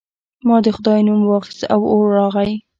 [0.47, 2.51] ما د خدای نوم واخیست او اور راغی.